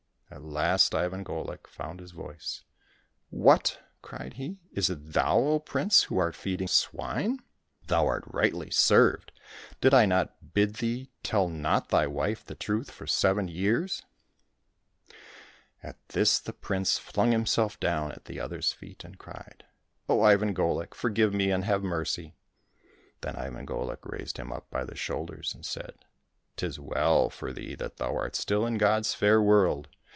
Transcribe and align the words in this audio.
At 0.33 0.43
last 0.43 0.95
Ivan 0.95 1.25
Golik 1.25 1.67
found 1.67 1.99
his 1.99 2.11
voice:" 2.13 2.63
What!" 3.47 3.81
cried 4.01 4.35
he. 4.35 4.59
"Is 4.71 4.89
it 4.89 5.11
thou, 5.11 5.37
O 5.39 5.59
prince, 5.59 6.03
who 6.03 6.19
art 6.19 6.37
feeding 6.37 6.69
swine? 6.69 7.39
Thou 7.87 8.07
art 8.07 8.23
rightly 8.27 8.71
served! 8.71 9.33
Did 9.81 9.93
I 9.93 10.05
not 10.05 10.53
bid 10.53 10.75
thee,' 10.75 11.09
Tell 11.23 11.49
not 11.49 11.89
thy 11.89 12.07
wife 12.07 12.45
the 12.45 12.55
truth 12.55 12.91
for 12.91 13.05
seven 13.05 13.49
years 13.49 14.03
'.^" 15.09 15.13
At 15.83 15.97
this 16.07 16.39
the 16.39 16.53
prince 16.53 16.97
flung 16.97 17.33
himself 17.33 17.77
down 17.81 18.13
at 18.13 18.23
the 18.23 18.39
other's 18.39 18.71
feet, 18.71 19.03
and 19.03 19.19
cried,'' 19.19 19.65
O 20.07 20.21
Ivan 20.21 20.55
Golik! 20.55 20.93
forgive 20.95 21.33
me, 21.33 21.51
and 21.51 21.65
have 21.65 21.83
mercy!" 21.83 22.35
Then 23.21 23.35
Ivan 23.35 23.65
Golik 23.65 24.05
raised 24.09 24.37
him 24.37 24.53
up 24.53 24.69
by 24.71 24.85
the 24.85 24.95
shoulders 24.95 25.53
and 25.53 25.65
said," 25.65 25.93
'Tis 26.55 26.79
well 26.79 27.29
for 27.29 27.51
thee 27.51 27.75
that 27.75 27.97
thou 27.97 28.15
art 28.15 28.37
still 28.37 28.65
in 28.65 28.77
God's 28.77 29.13
fair 29.13 29.41
world 29.41 29.89